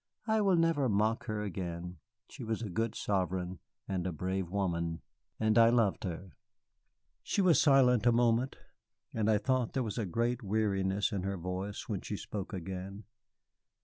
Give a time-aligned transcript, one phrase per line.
[0.25, 1.97] "I will never mock her again.
[2.27, 5.03] She was a good sovereign and a brave woman,
[5.39, 6.31] and I loved her."
[7.21, 8.55] She was silent a moment,
[9.13, 13.03] and I thought there was a great weariness in her voice when she spoke again.